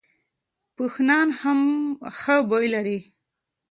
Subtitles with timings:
[0.75, 1.27] پوخ نان
[2.21, 2.99] ښه بوی لري